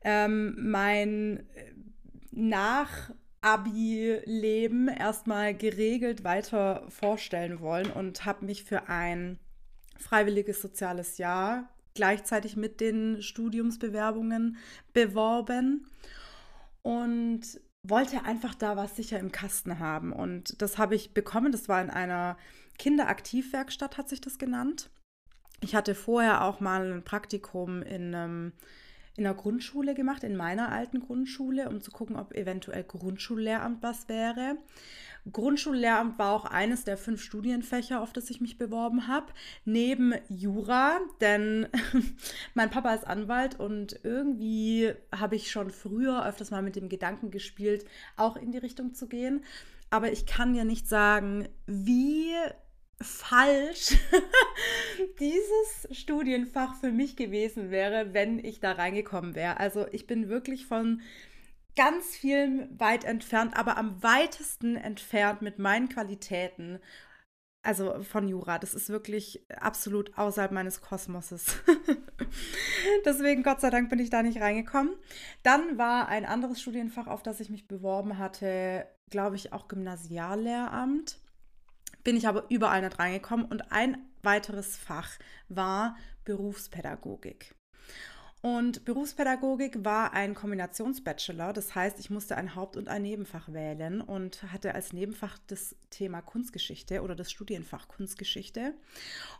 ähm, 0.04 0.56
mein 0.60 1.48
nach 2.30 3.10
Abi-Leben 3.42 4.88
erstmal 4.88 5.56
geregelt 5.56 6.24
weiter 6.24 6.86
vorstellen 6.90 7.60
wollen 7.60 7.90
und 7.90 8.24
habe 8.24 8.46
mich 8.46 8.66
für 8.66 8.88
ein 8.88 9.40
freiwilliges 9.98 10.62
soziales 10.62 11.18
Jahr 11.18 11.70
gleichzeitig 11.96 12.56
mit 12.56 12.82
den 12.82 13.24
Studiumsbewerbungen 13.24 14.58
beworben. 14.94 15.88
Und 16.84 17.65
wollte 17.90 18.24
einfach 18.24 18.56
da 18.56 18.78
was 18.78 18.96
sicher 18.96 19.20
im 19.20 19.32
Kasten 19.32 19.80
haben. 19.80 20.14
Und 20.14 20.62
das 20.62 20.78
habe 20.78 20.96
ich 20.96 21.14
bekommen. 21.14 21.52
Das 21.52 21.70
war 21.70 21.82
in 21.82 21.90
einer 21.90 22.38
Kinderaktivwerkstatt, 22.78 23.98
hat 23.98 24.10
sich 24.10 24.22
das 24.22 24.38
genannt. 24.38 24.90
Ich 25.62 25.76
hatte 25.76 25.96
vorher 25.96 26.44
auch 26.44 26.60
mal 26.60 26.92
ein 26.92 27.04
Praktikum 27.04 27.82
in 27.82 28.14
einem 28.14 28.54
in 29.18 29.24
der 29.24 29.34
Grundschule 29.34 29.94
gemacht, 29.94 30.24
in 30.24 30.36
meiner 30.36 30.72
alten 30.72 31.00
Grundschule, 31.00 31.70
um 31.70 31.82
zu 31.82 31.92
gucken, 31.92 32.18
ob 32.18 32.34
eventuell 32.34 32.84
Grundschullehramt 32.84 33.82
was 33.82 34.10
wäre. 34.10 34.58
Grundschullehramt 35.32 36.20
war 36.20 36.34
auch 36.34 36.46
eines 36.46 36.84
der 36.84 36.98
fünf 36.98 37.22
Studienfächer, 37.22 38.02
auf 38.02 38.14
das 38.14 38.30
ich 38.30 38.42
mich 38.42 38.58
beworben 38.58 39.08
habe, 39.08 39.34
neben 39.66 40.14
Jura, 40.30 41.00
denn 41.20 41.68
mein 42.54 42.70
Papa 42.70 42.94
ist 42.94 43.08
Anwalt 43.08 43.60
und 43.60 44.00
irgendwie 44.04 44.94
habe 45.12 45.36
ich 45.36 45.50
schon 45.50 45.72
früher 45.72 46.26
öfters 46.26 46.52
mal 46.52 46.62
mit 46.62 46.76
dem 46.76 46.90
Gedanken 46.90 47.32
gespielt, 47.32 47.86
auch 48.18 48.38
in 48.38 48.52
die 48.52 48.60
Richtung 48.60 48.94
zu 48.94 49.08
gehen. 49.08 49.44
Aber 49.90 50.12
ich 50.12 50.26
kann 50.26 50.56
ja 50.56 50.64
nicht 50.64 50.88
sagen, 50.88 51.48
wie 51.66 52.34
falsch 53.02 53.98
dieses 55.20 55.98
Studienfach 55.98 56.76
für 56.76 56.92
mich 56.92 57.16
gewesen 57.16 57.72
wäre, 57.72 58.14
wenn 58.14 58.40
ich 58.40 58.60
da 58.60 58.74
reingekommen 58.74 59.36
wäre. 59.36 59.60
Also 59.60 59.86
ich 59.92 60.08
bin 60.08 60.30
wirklich 60.30 60.66
von 60.66 61.02
ganz 61.76 62.16
vielen 62.16 62.80
weit 62.80 63.04
entfernt, 63.04 63.58
aber 63.58 63.78
am 63.78 64.02
weitesten 64.02 64.76
entfernt 64.76 65.42
mit 65.42 65.60
meinen 65.60 65.90
Qualitäten. 65.90 66.80
Also 67.64 68.04
von 68.04 68.28
Jura, 68.28 68.60
das 68.60 68.76
ist 68.76 68.90
wirklich 68.90 69.46
absolut 69.60 70.18
außerhalb 70.18 70.52
meines 70.52 70.82
Kosmoses. 70.82 71.58
Deswegen, 73.06 73.42
Gott 73.42 73.60
sei 73.60 73.72
Dank, 73.72 73.90
bin 73.90 74.00
ich 74.00 74.12
da 74.12 74.22
nicht 74.22 74.40
reingekommen. 74.40 74.94
Dann 75.42 75.78
war 75.78 76.08
ein 76.08 76.26
anderes 76.26 76.62
Studienfach, 76.62 77.08
auf 77.08 77.24
das 77.24 77.40
ich 77.40 77.50
mich 77.50 77.68
beworben 77.68 78.20
hatte, 78.20 78.88
glaube 79.10 79.36
ich, 79.36 79.52
auch 79.52 79.68
Gymnasiallehramt 79.68 81.20
bin 82.06 82.16
ich 82.16 82.28
aber 82.28 82.46
überall 82.50 82.82
nicht 82.82 82.98
reingekommen. 82.98 83.46
Und 83.46 83.74
ein 83.74 83.98
weiteres 84.22 84.78
Fach 84.78 85.10
war 85.50 85.98
Berufspädagogik. 86.24 87.54
Und 88.46 88.86
Berufspädagogik 88.86 89.84
war 89.84 90.14
ein 90.14 90.36
Kombinationsbachelor. 90.36 91.52
Das 91.52 91.74
heißt, 91.74 91.98
ich 91.98 92.12
musste 92.12 92.38
ein 92.38 92.54
Haupt- 92.54 92.78
und 92.78 92.88
ein 92.88 93.02
Nebenfach 93.02 93.52
wählen 93.52 94.02
und 94.02 94.44
hatte 94.54 94.76
als 94.76 94.94
Nebenfach 94.94 95.40
das 95.48 95.76
Thema 95.90 96.22
Kunstgeschichte 96.22 97.02
oder 97.02 97.16
das 97.16 97.32
Studienfach 97.32 97.88
Kunstgeschichte. 97.88 98.76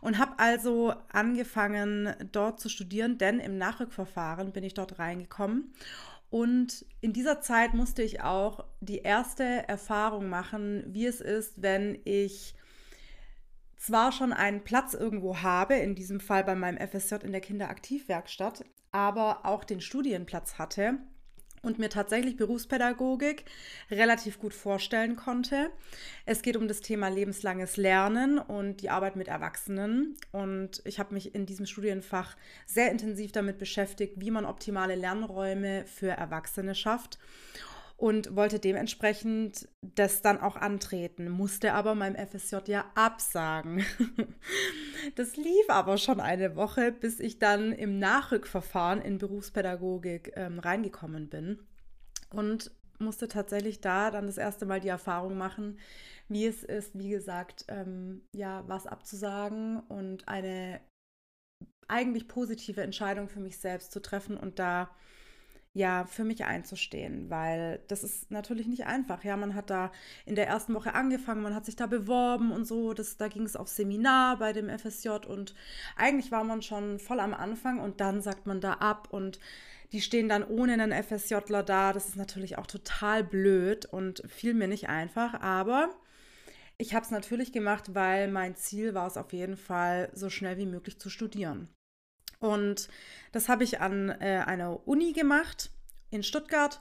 Und 0.00 0.18
habe 0.18 0.40
also 0.40 0.92
angefangen, 1.12 2.16
dort 2.32 2.58
zu 2.58 2.68
studieren, 2.68 3.16
denn 3.16 3.38
im 3.38 3.58
Nachrückverfahren 3.58 4.50
bin 4.50 4.64
ich 4.64 4.74
dort 4.74 4.98
reingekommen. 4.98 5.72
Und 6.28 6.84
in 7.00 7.12
dieser 7.12 7.40
Zeit 7.40 7.74
musste 7.74 8.02
ich 8.02 8.22
auch 8.22 8.64
die 8.80 9.02
erste 9.02 9.44
Erfahrung 9.68 10.28
machen, 10.28 10.82
wie 10.88 11.06
es 11.06 11.20
ist, 11.20 11.62
wenn 11.62 11.96
ich 12.02 12.56
zwar 13.76 14.10
schon 14.10 14.32
einen 14.32 14.64
Platz 14.64 14.94
irgendwo 14.94 15.42
habe, 15.42 15.74
in 15.74 15.94
diesem 15.94 16.18
Fall 16.18 16.42
bei 16.42 16.56
meinem 16.56 16.78
FSJ 16.88 17.16
in 17.22 17.30
der 17.30 17.40
Kinderaktivwerkstatt, 17.40 18.64
aber 18.96 19.44
auch 19.44 19.62
den 19.62 19.82
Studienplatz 19.82 20.54
hatte 20.54 20.94
und 21.60 21.78
mir 21.78 21.90
tatsächlich 21.90 22.38
Berufspädagogik 22.38 23.44
relativ 23.90 24.38
gut 24.38 24.54
vorstellen 24.54 25.16
konnte. 25.16 25.70
Es 26.24 26.40
geht 26.40 26.56
um 26.56 26.66
das 26.66 26.80
Thema 26.80 27.08
lebenslanges 27.08 27.76
Lernen 27.76 28.38
und 28.38 28.80
die 28.80 28.88
Arbeit 28.88 29.16
mit 29.16 29.28
Erwachsenen. 29.28 30.16
Und 30.32 30.80
ich 30.86 30.98
habe 30.98 31.12
mich 31.12 31.34
in 31.34 31.44
diesem 31.44 31.66
Studienfach 31.66 32.36
sehr 32.64 32.90
intensiv 32.90 33.32
damit 33.32 33.58
beschäftigt, 33.58 34.14
wie 34.16 34.30
man 34.30 34.46
optimale 34.46 34.94
Lernräume 34.94 35.84
für 35.84 36.08
Erwachsene 36.08 36.74
schafft 36.74 37.18
und 37.96 38.36
wollte 38.36 38.58
dementsprechend 38.58 39.68
das 39.80 40.20
dann 40.20 40.38
auch 40.38 40.56
antreten, 40.56 41.30
musste 41.30 41.72
aber 41.72 41.94
meinem 41.94 42.16
FSJ 42.16 42.56
ja 42.66 42.84
absagen. 42.94 43.84
Das 45.14 45.36
lief 45.36 45.68
aber 45.68 45.98
schon 45.98 46.18
eine 46.20 46.56
Woche, 46.56 46.90
bis 46.90 47.20
ich 47.20 47.38
dann 47.38 47.70
im 47.70 48.00
Nachrückverfahren 48.00 49.00
in 49.02 49.18
Berufspädagogik 49.18 50.32
ähm, 50.34 50.58
reingekommen 50.58 51.28
bin 51.28 51.60
und 52.30 52.72
musste 52.98 53.28
tatsächlich 53.28 53.80
da 53.80 54.10
dann 54.10 54.26
das 54.26 54.38
erste 54.38 54.66
Mal 54.66 54.80
die 54.80 54.88
Erfahrung 54.88 55.36
machen, 55.36 55.78
wie 56.28 56.46
es 56.46 56.64
ist, 56.64 56.98
wie 56.98 57.10
gesagt, 57.10 57.66
ähm, 57.68 58.22
ja, 58.34 58.64
was 58.66 58.86
abzusagen 58.86 59.80
und 59.80 60.26
eine 60.26 60.80
eigentlich 61.88 62.26
positive 62.26 62.82
Entscheidung 62.82 63.28
für 63.28 63.40
mich 63.40 63.58
selbst 63.58 63.92
zu 63.92 64.00
treffen 64.00 64.36
und 64.36 64.58
da 64.58 64.90
ja, 65.76 66.06
für 66.06 66.24
mich 66.24 66.46
einzustehen, 66.46 67.28
weil 67.28 67.82
das 67.88 68.02
ist 68.02 68.30
natürlich 68.30 68.66
nicht 68.66 68.86
einfach. 68.86 69.24
Ja, 69.24 69.36
man 69.36 69.54
hat 69.54 69.68
da 69.68 69.92
in 70.24 70.34
der 70.34 70.46
ersten 70.48 70.72
Woche 70.72 70.94
angefangen, 70.94 71.42
man 71.42 71.54
hat 71.54 71.66
sich 71.66 71.76
da 71.76 71.86
beworben 71.86 72.50
und 72.50 72.66
so. 72.66 72.94
Das, 72.94 73.18
da 73.18 73.28
ging 73.28 73.42
es 73.42 73.56
auf 73.56 73.68
Seminar 73.68 74.38
bei 74.38 74.54
dem 74.54 74.70
FSJ 74.70 75.26
und 75.28 75.54
eigentlich 75.94 76.32
war 76.32 76.44
man 76.44 76.62
schon 76.62 76.98
voll 76.98 77.20
am 77.20 77.34
Anfang 77.34 77.78
und 77.78 78.00
dann 78.00 78.22
sagt 78.22 78.46
man 78.46 78.62
da 78.62 78.72
ab 78.72 79.08
und 79.10 79.38
die 79.92 80.00
stehen 80.00 80.30
dann 80.30 80.44
ohne 80.44 80.72
einen 80.72 80.92
FSJler 80.92 81.62
da. 81.62 81.92
Das 81.92 82.08
ist 82.08 82.16
natürlich 82.16 82.56
auch 82.56 82.66
total 82.66 83.22
blöd 83.22 83.84
und 83.84 84.22
fiel 84.28 84.54
mir 84.54 84.68
nicht 84.68 84.88
einfach, 84.88 85.42
aber 85.42 85.90
ich 86.78 86.94
habe 86.94 87.04
es 87.04 87.10
natürlich 87.10 87.52
gemacht, 87.52 87.94
weil 87.94 88.28
mein 88.28 88.56
Ziel 88.56 88.94
war 88.94 89.08
es 89.08 89.18
auf 89.18 89.34
jeden 89.34 89.58
Fall, 89.58 90.08
so 90.14 90.30
schnell 90.30 90.56
wie 90.56 90.64
möglich 90.64 90.98
zu 90.98 91.10
studieren. 91.10 91.68
Und 92.38 92.88
das 93.32 93.48
habe 93.48 93.64
ich 93.64 93.80
an 93.80 94.08
äh, 94.08 94.42
einer 94.46 94.86
Uni 94.86 95.12
gemacht 95.12 95.70
in 96.10 96.22
Stuttgart. 96.22 96.80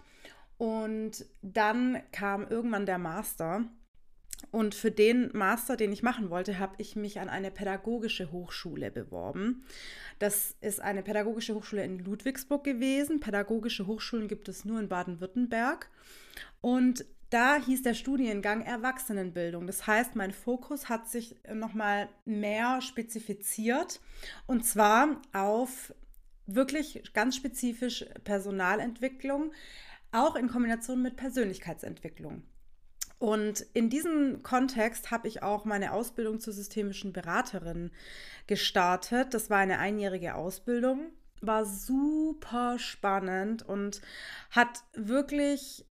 Und 0.58 1.26
dann 1.42 2.02
kam 2.12 2.48
irgendwann 2.48 2.86
der 2.86 2.98
Master. 2.98 3.66
Und 4.52 4.76
für 4.76 4.92
den 4.92 5.30
Master, 5.34 5.76
den 5.76 5.92
ich 5.92 6.04
machen 6.04 6.30
wollte, 6.30 6.60
habe 6.60 6.76
ich 6.78 6.96
mich 6.96 7.20
an 7.20 7.30
eine 7.30 7.52
pädagogische 7.52 8.32
Hochschule 8.32 8.92
beworben. 8.92 9.66
Das 10.20 10.56
ist 10.62 10.82
eine 10.82 11.04
pädagogische 11.04 11.56
Hochschule 11.56 11.84
in 11.84 12.00
Ludwigsburg 12.00 12.64
gewesen. 12.64 13.20
Pädagogische 13.20 13.88
Hochschulen 13.88 14.28
gibt 14.28 14.48
es 14.48 14.66
nur 14.66 14.80
in 14.80 14.90
Baden-Württemberg. 14.90 15.90
Und 16.62 17.06
da 17.36 17.58
hieß 17.58 17.82
der 17.82 17.96
Studiengang 17.96 18.62
Erwachsenenbildung. 18.62 19.68
Das 19.68 19.86
heißt, 19.86 20.16
mein 20.16 20.32
Fokus 20.32 20.88
hat 20.88 21.10
sich 21.10 21.36
nochmal 21.54 22.08
mehr 22.24 22.80
spezifiziert 22.82 24.00
und 24.48 24.64
zwar 24.64 25.22
auf 25.34 25.94
wirklich 26.46 27.04
ganz 27.14 27.36
spezifisch 27.36 28.06
Personalentwicklung, 28.24 29.52
auch 30.14 30.38
in 30.38 30.48
Kombination 30.48 31.02
mit 31.02 31.18
Persönlichkeitsentwicklung. 31.18 32.44
Und 33.20 33.66
in 33.74 33.90
diesem 33.90 34.42
Kontext 34.42 35.12
habe 35.12 35.28
ich 35.28 35.44
auch 35.44 35.66
meine 35.66 35.92
Ausbildung 35.92 36.40
zur 36.40 36.54
systemischen 36.54 37.12
Beraterin 37.12 37.92
gestartet. 38.48 39.34
Das 39.34 39.50
war 39.50 39.58
eine 39.58 39.80
einjährige 39.80 40.36
Ausbildung, 40.36 41.12
war 41.42 41.66
super 41.66 42.80
spannend 42.80 43.68
und 43.68 44.00
hat 44.52 44.86
wirklich 44.94 45.86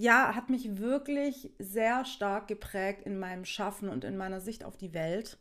ja, 0.00 0.34
hat 0.34 0.48
mich 0.48 0.78
wirklich 0.78 1.52
sehr 1.58 2.06
stark 2.06 2.48
geprägt 2.48 3.02
in 3.04 3.18
meinem 3.18 3.44
Schaffen 3.44 3.90
und 3.90 4.02
in 4.04 4.16
meiner 4.16 4.40
Sicht 4.40 4.64
auf 4.64 4.78
die 4.78 4.94
Welt. 4.94 5.38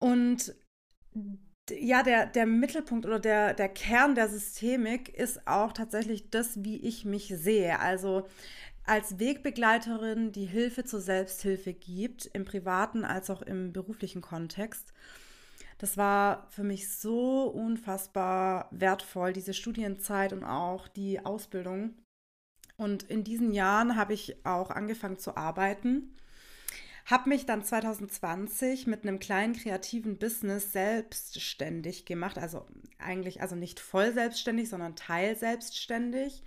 Und 0.00 0.54
ja, 1.70 2.02
der, 2.02 2.26
der 2.26 2.46
Mittelpunkt 2.46 3.06
oder 3.06 3.20
der, 3.20 3.54
der 3.54 3.68
Kern 3.68 4.16
der 4.16 4.28
Systemik 4.28 5.10
ist 5.10 5.46
auch 5.46 5.72
tatsächlich 5.72 6.30
das, 6.30 6.64
wie 6.64 6.78
ich 6.78 7.04
mich 7.04 7.28
sehe. 7.28 7.78
Also 7.78 8.26
als 8.84 9.20
Wegbegleiterin, 9.20 10.32
die 10.32 10.46
Hilfe 10.46 10.84
zur 10.84 11.00
Selbsthilfe 11.00 11.72
gibt, 11.72 12.26
im 12.32 12.44
privaten 12.44 13.04
als 13.04 13.30
auch 13.30 13.42
im 13.42 13.72
beruflichen 13.72 14.22
Kontext. 14.22 14.92
Das 15.78 15.96
war 15.96 16.48
für 16.50 16.64
mich 16.64 16.92
so 16.92 17.44
unfassbar 17.44 18.68
wertvoll, 18.72 19.32
diese 19.32 19.54
Studienzeit 19.54 20.32
und 20.32 20.42
auch 20.42 20.88
die 20.88 21.24
Ausbildung. 21.24 21.94
Und 22.80 23.02
in 23.02 23.24
diesen 23.24 23.52
Jahren 23.52 23.96
habe 23.96 24.14
ich 24.14 24.44
auch 24.46 24.70
angefangen 24.70 25.18
zu 25.18 25.36
arbeiten 25.36 26.16
habe 27.06 27.28
mich 27.28 27.44
dann 27.44 27.64
2020 27.64 28.86
mit 28.86 29.02
einem 29.02 29.18
kleinen 29.18 29.54
kreativen 29.54 30.16
Business 30.16 30.72
selbstständig 30.72 32.04
gemacht. 32.04 32.38
Also 32.38 32.66
eigentlich, 32.98 33.42
also 33.42 33.56
nicht 33.56 33.80
voll 33.80 34.12
selbstständig, 34.12 34.68
sondern 34.68 34.94
teil 34.94 35.36
selbstständig. 35.36 36.44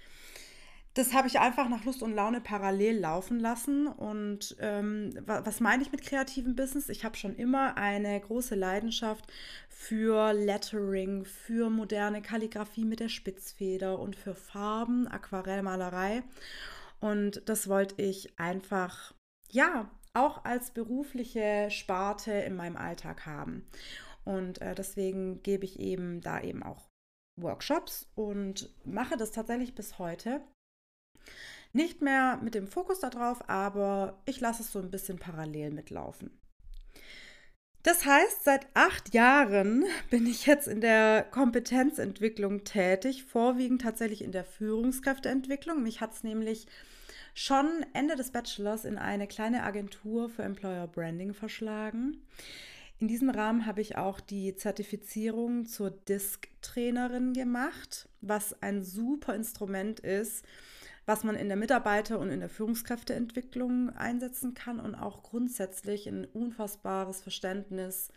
Das 0.96 1.14
habe 1.14 1.28
ich 1.28 1.40
einfach 1.40 1.70
nach 1.70 1.86
Lust 1.86 2.04
und 2.04 2.14
Laune 2.14 2.40
parallel 2.40 3.00
laufen 3.00 3.40
lassen. 3.40 3.88
Und 3.88 4.56
ähm, 4.60 5.12
was 5.26 5.60
meine 5.60 5.82
ich 5.82 5.92
mit 5.92 6.04
kreativem 6.04 6.56
Business? 6.56 6.90
Ich 6.90 7.04
habe 7.04 7.18
schon 7.18 7.36
immer 7.36 7.78
eine 7.78 8.20
große 8.20 8.54
Leidenschaft 8.54 9.26
für 9.70 10.34
Lettering, 10.34 11.26
für 11.26 11.72
moderne 11.72 12.22
Kalligrafie 12.22 12.86
mit 12.86 13.00
der 13.00 13.10
Spitzfeder 13.10 13.98
und 13.98 14.16
für 14.16 14.36
Farben, 14.36 15.08
Aquarellmalerei. 15.08 16.22
Und 17.00 17.42
das 17.50 17.68
wollte 17.68 18.00
ich 18.02 18.40
einfach, 18.40 19.16
ja, 19.50 19.90
auch 20.14 20.46
als 20.46 20.72
berufliche 20.72 21.70
Sparte 21.72 22.32
in 22.32 22.56
meinem 22.56 22.78
Alltag 22.78 23.26
haben. 23.26 23.68
Und 24.26 24.62
äh, 24.62 24.76
deswegen 24.76 25.42
gebe 25.42 25.66
ich 25.66 25.80
eben 25.80 26.22
da 26.22 26.40
eben 26.40 26.62
auch 26.62 26.88
Workshops 27.36 28.08
und 28.14 28.70
mache 28.86 29.18
das 29.18 29.32
tatsächlich 29.32 29.74
bis 29.74 29.98
heute. 29.98 30.42
Nicht 31.74 32.02
mehr 32.02 32.40
mit 32.42 32.56
dem 32.56 32.68
Fokus 32.68 33.00
darauf, 33.00 33.50
aber 33.50 34.22
ich 34.26 34.40
lasse 34.40 34.62
es 34.62 34.72
so 34.72 34.80
ein 34.80 34.92
bisschen 34.92 35.18
parallel 35.18 35.72
mitlaufen. 35.72 36.32
Das 37.84 38.06
heißt, 38.06 38.46
seit 38.46 38.68
acht 38.74 39.14
Jahren 39.14 39.84
bin 40.10 40.26
ich 40.26 40.46
jetzt 40.46 40.68
in 40.68 40.82
der 40.82 41.24
Kompetenzentwicklung 41.24 42.64
tätig, 42.64 43.24
vorwiegend 43.24 43.82
tatsächlich 43.82 44.24
in 44.24 44.32
der 44.32 44.46
Führungskräfteentwicklung. 44.46 45.84
Mich 45.84 46.00
hat 46.00 46.14
es 46.14 46.24
nämlich 46.24 46.68
schon 47.34 47.86
Ende 47.94 48.16
des 48.16 48.32
Bachelors 48.32 48.86
in 48.86 48.98
eine 48.98 49.28
kleine 49.28 49.64
Agentur 49.64 50.30
für 50.30 50.44
Employer 50.44 50.88
Branding 50.88 51.34
verschlagen. 51.34 52.22
In 53.00 53.08
diesem 53.08 53.30
Rahmen 53.30 53.66
habe 53.66 53.82
ich 53.82 53.98
auch 53.98 54.22
die 54.22 54.56
Zertifizierung 54.56 55.66
zur 55.66 55.92
Disk-Trainerin 55.92 57.34
gemacht, 57.34 58.08
was 58.22 58.62
ein 58.62 58.82
super 58.84 59.36
Instrument 59.36 60.00
ist, 60.00 60.46
was 61.06 61.24
man 61.24 61.36
in 61.36 61.48
der 61.48 61.58
Mitarbeiter- 61.58 62.20
und 62.20 62.30
in 62.30 62.40
der 62.40 62.50
Führungskräfteentwicklung 62.50 63.90
einsetzen 63.90 64.54
kann 64.54 64.80
und 64.80 64.96
auch 64.96 65.24
grundsätzlich 65.24 66.08
ein 66.08 66.26
unfassbares 66.26 67.22
Verständnis 67.22 68.12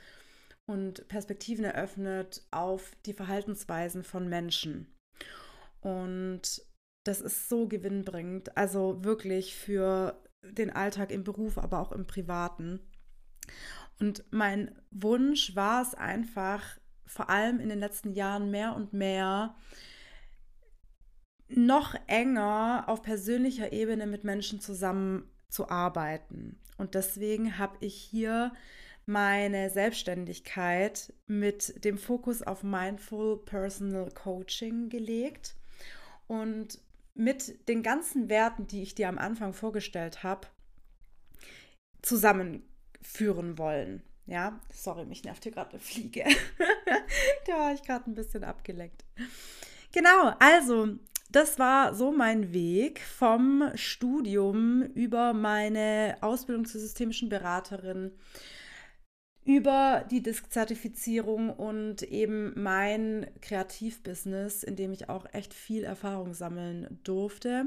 und 0.66 1.08
Perspektiven 1.08 1.64
eröffnet 1.64 2.46
auf 2.50 2.92
die 3.06 3.12
Verhaltensweisen 3.12 4.02
von 4.02 4.28
Menschen. 4.28 4.86
Und 5.80 6.62
das 7.04 7.20
ist 7.20 7.48
so 7.48 7.68
gewinnbringend. 7.68 8.56
Also 8.56 9.04
wirklich 9.04 9.54
für 9.54 10.20
den 10.42 10.70
Alltag 10.70 11.10
im 11.10 11.24
Beruf, 11.24 11.58
aber 11.58 11.80
auch 11.80 11.92
im 11.92 12.06
Privaten. 12.06 12.80
Und 14.00 14.24
mein 14.30 14.76
Wunsch 14.90 15.54
war 15.54 15.82
es 15.82 15.94
einfach, 15.94 16.78
vor 17.06 17.30
allem 17.30 17.60
in 17.60 17.68
den 17.68 17.78
letzten 17.78 18.12
Jahren 18.12 18.50
mehr 18.50 18.74
und 18.74 18.92
mehr 18.92 19.54
noch 21.48 21.94
enger 22.06 22.84
auf 22.86 23.02
persönlicher 23.02 23.72
Ebene 23.72 24.06
mit 24.06 24.24
Menschen 24.24 24.60
zusammenzuarbeiten. 24.60 26.58
Und 26.76 26.94
deswegen 26.94 27.58
habe 27.58 27.76
ich 27.80 27.94
hier 27.94 28.52
meine 29.06 29.70
Selbstständigkeit 29.70 31.12
mit 31.26 31.84
dem 31.84 31.96
Fokus 31.96 32.42
auf 32.42 32.62
Mindful 32.62 33.38
Personal 33.44 34.10
Coaching 34.10 34.88
gelegt. 34.88 35.54
Und 36.26 36.80
mit 37.14 37.68
den 37.68 37.82
ganzen 37.82 38.28
Werten, 38.28 38.66
die 38.66 38.82
ich 38.82 38.94
dir 38.94 39.08
am 39.08 39.18
Anfang 39.18 39.52
vorgestellt 39.52 40.22
habe, 40.22 40.48
zusammenführen 42.02 43.58
wollen. 43.58 44.02
Ja, 44.26 44.60
sorry, 44.72 45.06
mich 45.06 45.24
nervt 45.24 45.44
hier 45.44 45.52
gerade 45.52 45.70
eine 45.70 45.80
Fliege. 45.80 46.24
da 47.46 47.52
war 47.54 47.72
ich 47.72 47.82
gerade 47.82 48.10
ein 48.10 48.14
bisschen 48.14 48.44
abgelenkt. 48.44 49.04
Genau, 49.92 50.34
also 50.40 50.98
das 51.30 51.58
war 51.58 51.94
so 51.94 52.12
mein 52.12 52.52
Weg 52.52 53.00
vom 53.00 53.70
Studium 53.74 54.82
über 54.94 55.32
meine 55.32 56.16
Ausbildung 56.20 56.64
zur 56.66 56.80
systemischen 56.80 57.28
Beraterin 57.28 58.12
über 59.46 60.04
die 60.10 60.22
Disk-Zertifizierung 60.22 61.50
und 61.50 62.02
eben 62.02 62.52
mein 62.60 63.30
Kreativbusiness, 63.40 64.64
in 64.64 64.74
dem 64.74 64.92
ich 64.92 65.08
auch 65.08 65.24
echt 65.32 65.54
viel 65.54 65.84
Erfahrung 65.84 66.34
sammeln 66.34 66.98
durfte. 67.04 67.66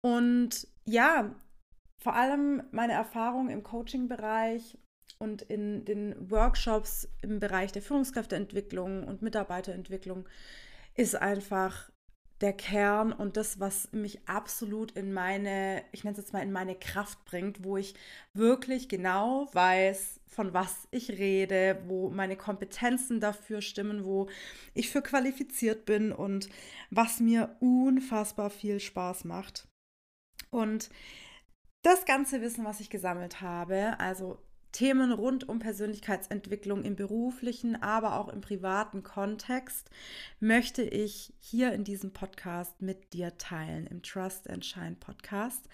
Und 0.00 0.68
ja, 0.84 1.34
vor 1.98 2.14
allem 2.14 2.62
meine 2.70 2.92
Erfahrung 2.92 3.50
im 3.50 3.64
Coaching-Bereich 3.64 4.78
und 5.18 5.42
in 5.42 5.84
den 5.84 6.30
Workshops 6.30 7.08
im 7.22 7.40
Bereich 7.40 7.72
der 7.72 7.82
Führungskräfteentwicklung 7.82 9.04
und 9.04 9.22
Mitarbeiterentwicklung 9.22 10.28
ist 10.94 11.16
einfach 11.16 11.90
der 12.40 12.52
Kern 12.54 13.12
und 13.12 13.36
das, 13.36 13.60
was 13.60 13.92
mich 13.92 14.26
absolut 14.26 14.92
in 14.92 15.12
meine, 15.12 15.84
ich 15.92 16.04
nenne 16.04 16.16
es 16.16 16.24
jetzt 16.24 16.32
mal 16.32 16.42
in 16.42 16.52
meine 16.52 16.74
Kraft 16.74 17.24
bringt, 17.24 17.64
wo 17.64 17.76
ich 17.76 17.94
wirklich 18.32 18.88
genau 18.88 19.48
weiß, 19.52 20.20
von 20.26 20.54
was 20.54 20.88
ich 20.90 21.10
rede, 21.10 21.82
wo 21.86 22.08
meine 22.08 22.36
Kompetenzen 22.36 23.20
dafür 23.20 23.60
stimmen, 23.60 24.04
wo 24.04 24.28
ich 24.74 24.88
für 24.90 25.02
qualifiziert 25.02 25.84
bin 25.84 26.12
und 26.12 26.48
was 26.90 27.20
mir 27.20 27.56
unfassbar 27.60 28.48
viel 28.48 28.80
Spaß 28.80 29.24
macht. 29.24 29.68
Und 30.50 30.88
das 31.82 32.06
ganze 32.06 32.40
Wissen, 32.40 32.64
was 32.64 32.80
ich 32.80 32.90
gesammelt 32.90 33.40
habe, 33.40 33.98
also 33.98 34.38
Themen 34.72 35.12
rund 35.12 35.48
um 35.48 35.58
Persönlichkeitsentwicklung 35.58 36.84
im 36.84 36.96
beruflichen, 36.96 37.80
aber 37.82 38.18
auch 38.18 38.28
im 38.28 38.40
privaten 38.40 39.02
Kontext 39.02 39.90
möchte 40.38 40.82
ich 40.82 41.34
hier 41.40 41.72
in 41.72 41.84
diesem 41.84 42.12
Podcast 42.12 42.80
mit 42.80 43.12
dir 43.12 43.36
teilen, 43.38 43.86
im 43.86 44.02
Trust 44.02 44.48
and 44.48 44.64
Shine 44.64 44.96
Podcast. 44.98 45.68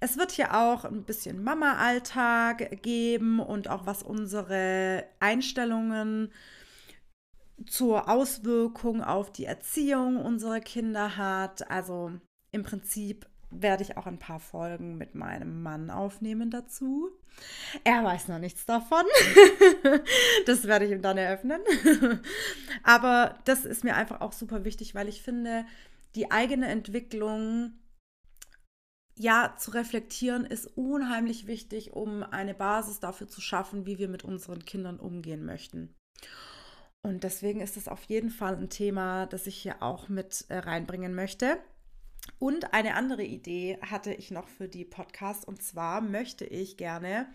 Es 0.00 0.16
wird 0.16 0.32
hier 0.32 0.54
auch 0.54 0.84
ein 0.84 1.04
bisschen 1.04 1.42
Mama-Alltag 1.42 2.82
geben 2.82 3.40
und 3.40 3.68
auch 3.68 3.86
was 3.86 4.02
unsere 4.02 5.04
Einstellungen 5.18 6.32
zur 7.66 8.08
Auswirkung 8.08 9.02
auf 9.02 9.32
die 9.32 9.44
Erziehung 9.44 10.16
unserer 10.16 10.60
Kinder 10.60 11.16
hat. 11.16 11.70
Also 11.70 12.12
im 12.52 12.62
Prinzip 12.62 13.26
werde 13.50 13.82
ich 13.82 13.96
auch 13.96 14.06
ein 14.06 14.18
paar 14.18 14.40
Folgen 14.40 14.98
mit 14.98 15.14
meinem 15.14 15.62
Mann 15.62 15.90
aufnehmen 15.90 16.50
dazu. 16.50 17.10
Er 17.84 18.04
weiß 18.04 18.28
noch 18.28 18.38
nichts 18.38 18.66
davon. 18.66 19.04
das 20.46 20.64
werde 20.64 20.84
ich 20.84 20.92
ihm 20.92 21.02
dann 21.02 21.16
eröffnen. 21.16 21.60
Aber 22.82 23.38
das 23.44 23.64
ist 23.64 23.84
mir 23.84 23.96
einfach 23.96 24.20
auch 24.20 24.32
super 24.32 24.64
wichtig, 24.64 24.94
weil 24.94 25.08
ich 25.08 25.22
finde, 25.22 25.64
die 26.14 26.30
eigene 26.30 26.68
Entwicklung 26.68 27.72
ja 29.16 29.54
zu 29.58 29.72
reflektieren 29.72 30.44
ist 30.44 30.66
unheimlich 30.76 31.46
wichtig, 31.46 31.92
um 31.92 32.22
eine 32.22 32.54
Basis 32.54 33.00
dafür 33.00 33.28
zu 33.28 33.40
schaffen, 33.40 33.86
wie 33.86 33.98
wir 33.98 34.08
mit 34.08 34.24
unseren 34.24 34.64
Kindern 34.64 35.00
umgehen 35.00 35.44
möchten. 35.44 35.94
Und 37.02 37.24
deswegen 37.24 37.60
ist 37.60 37.76
es 37.76 37.88
auf 37.88 38.02
jeden 38.04 38.30
Fall 38.30 38.56
ein 38.56 38.70
Thema, 38.70 39.26
das 39.26 39.46
ich 39.46 39.56
hier 39.56 39.82
auch 39.82 40.08
mit 40.08 40.44
äh, 40.48 40.58
reinbringen 40.58 41.14
möchte. 41.14 41.58
Und 42.38 42.72
eine 42.72 42.94
andere 42.94 43.24
Idee 43.24 43.78
hatte 43.82 44.12
ich 44.12 44.30
noch 44.30 44.48
für 44.48 44.68
die 44.68 44.84
Podcasts 44.84 45.44
und 45.44 45.62
zwar 45.62 46.00
möchte 46.00 46.44
ich 46.44 46.76
gerne 46.76 47.26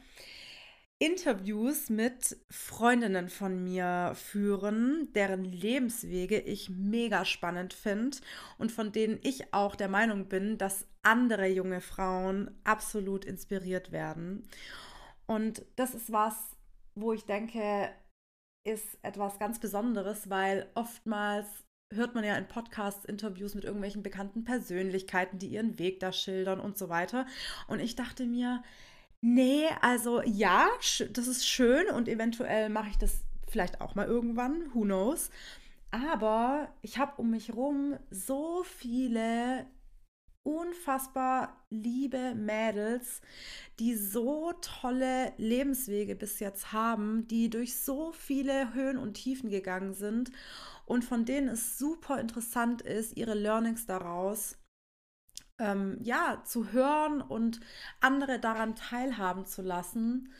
Interviews 0.99 1.89
mit 1.89 2.37
Freundinnen 2.49 3.27
von 3.27 3.61
mir 3.61 4.13
führen, 4.15 5.11
deren 5.13 5.43
Lebenswege 5.43 6.39
ich 6.39 6.69
mega 6.69 7.25
spannend 7.25 7.73
finde 7.73 8.19
und 8.57 8.71
von 8.71 8.93
denen 8.93 9.19
ich 9.21 9.53
auch 9.53 9.75
der 9.75 9.89
Meinung 9.89 10.29
bin, 10.29 10.57
dass 10.57 10.87
andere 11.01 11.47
junge 11.47 11.81
Frauen 11.81 12.51
absolut 12.63 13.25
inspiriert 13.25 13.91
werden. 13.91 14.47
Und 15.25 15.65
das 15.75 15.93
ist 15.93 16.11
was, 16.11 16.55
wo 16.95 17.11
ich 17.11 17.25
denke, 17.25 17.89
ist 18.65 18.97
etwas 19.01 19.39
ganz 19.39 19.59
Besonderes, 19.59 20.29
weil 20.29 20.69
oftmals 20.73 21.47
hört 21.95 22.15
man 22.15 22.23
ja 22.23 22.35
in 22.35 22.47
Podcasts 22.47 23.05
Interviews 23.05 23.55
mit 23.55 23.63
irgendwelchen 23.63 24.03
bekannten 24.03 24.43
Persönlichkeiten, 24.43 25.39
die 25.39 25.47
ihren 25.47 25.79
Weg 25.79 25.99
da 25.99 26.11
schildern 26.11 26.59
und 26.59 26.77
so 26.77 26.89
weiter. 26.89 27.25
Und 27.67 27.79
ich 27.79 27.95
dachte 27.95 28.25
mir, 28.25 28.63
nee, 29.21 29.65
also 29.81 30.21
ja, 30.23 30.67
das 31.11 31.27
ist 31.27 31.47
schön 31.47 31.87
und 31.87 32.07
eventuell 32.07 32.69
mache 32.69 32.89
ich 32.89 32.97
das 32.97 33.21
vielleicht 33.47 33.81
auch 33.81 33.95
mal 33.95 34.07
irgendwann, 34.07 34.73
who 34.73 34.81
knows. 34.81 35.29
Aber 35.91 36.69
ich 36.81 36.97
habe 36.97 37.21
um 37.21 37.29
mich 37.29 37.53
rum 37.53 37.97
so 38.09 38.63
viele 38.63 39.67
unfassbar 40.43 41.63
liebe 41.69 42.35
Mädels, 42.35 43.21
die 43.79 43.95
so 43.95 44.53
tolle 44.61 45.31
Lebenswege 45.37 46.15
bis 46.15 46.39
jetzt 46.39 46.73
haben, 46.73 47.27
die 47.27 47.49
durch 47.49 47.77
so 47.79 48.11
viele 48.11 48.73
Höhen 48.73 48.97
und 48.97 49.13
Tiefen 49.13 49.49
gegangen 49.49 49.93
sind 49.93 50.31
und 50.85 51.05
von 51.05 51.25
denen 51.25 51.49
es 51.49 51.77
super 51.77 52.19
interessant 52.19 52.81
ist, 52.81 53.15
ihre 53.17 53.33
Learnings 53.33 53.85
daraus 53.85 54.57
ähm, 55.59 55.97
ja 56.01 56.41
zu 56.45 56.71
hören 56.71 57.21
und 57.21 57.59
andere 58.01 58.39
daran 58.39 58.75
teilhaben 58.75 59.45
zu 59.45 59.61
lassen, 59.61 60.33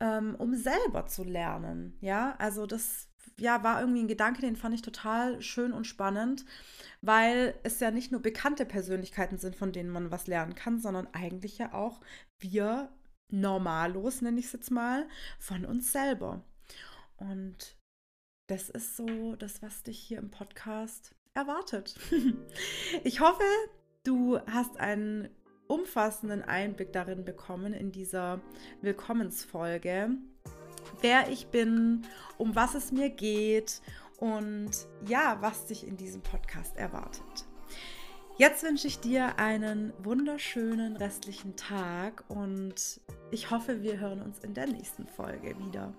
ähm, 0.00 0.34
um 0.36 0.54
selber 0.54 1.06
zu 1.06 1.24
lernen. 1.24 1.96
Ja, 2.00 2.36
also 2.38 2.66
das 2.66 3.08
ja, 3.38 3.62
war 3.62 3.80
irgendwie 3.80 4.00
ein 4.00 4.08
Gedanke, 4.08 4.40
den 4.40 4.56
fand 4.56 4.74
ich 4.74 4.82
total 4.82 5.42
schön 5.42 5.72
und 5.72 5.86
spannend, 5.86 6.44
weil 7.02 7.58
es 7.64 7.80
ja 7.80 7.90
nicht 7.90 8.12
nur 8.12 8.22
bekannte 8.22 8.64
Persönlichkeiten 8.64 9.38
sind, 9.38 9.56
von 9.56 9.72
denen 9.72 9.90
man 9.90 10.10
was 10.10 10.26
lernen 10.26 10.54
kann, 10.54 10.80
sondern 10.80 11.08
eigentlich 11.12 11.58
ja 11.58 11.74
auch 11.74 12.00
wir 12.38 12.90
Normalos, 13.28 14.22
nenne 14.22 14.38
ich 14.38 14.46
es 14.46 14.52
jetzt 14.52 14.70
mal, 14.70 15.08
von 15.38 15.64
uns 15.64 15.92
selber. 15.92 16.44
Und 17.16 17.75
das 18.46 18.68
ist 18.68 18.96
so 18.96 19.36
das, 19.36 19.62
was 19.62 19.82
dich 19.82 19.98
hier 19.98 20.18
im 20.18 20.30
Podcast 20.30 21.14
erwartet. 21.34 21.94
ich 23.04 23.20
hoffe, 23.20 23.44
du 24.04 24.38
hast 24.50 24.78
einen 24.78 25.28
umfassenden 25.66 26.42
Einblick 26.42 26.92
darin 26.92 27.24
bekommen 27.24 27.72
in 27.72 27.90
dieser 27.90 28.40
Willkommensfolge 28.82 30.10
wer 31.00 31.30
ich 31.30 31.48
bin, 31.48 32.02
um 32.38 32.54
was 32.54 32.74
es 32.74 32.92
mir 32.92 33.10
geht 33.10 33.80
und 34.18 34.70
ja, 35.06 35.38
was 35.40 35.66
dich 35.66 35.86
in 35.86 35.96
diesem 35.96 36.22
Podcast 36.22 36.76
erwartet. 36.76 37.46
Jetzt 38.38 38.62
wünsche 38.62 38.86
ich 38.86 38.98
dir 38.98 39.38
einen 39.38 39.92
wunderschönen 39.98 40.96
restlichen 40.96 41.56
Tag 41.56 42.24
und 42.28 43.00
ich 43.30 43.50
hoffe, 43.50 43.82
wir 43.82 43.98
hören 43.98 44.20
uns 44.20 44.40
in 44.40 44.52
der 44.52 44.66
nächsten 44.66 45.06
Folge 45.06 45.58
wieder. 45.58 45.94